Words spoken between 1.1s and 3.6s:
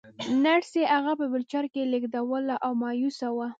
په ويلچر کې لېږداوه او مايوسه وه.